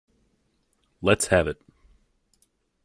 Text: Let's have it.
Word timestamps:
Let's 1.03 1.27
have 1.27 1.47
it. 1.47 1.61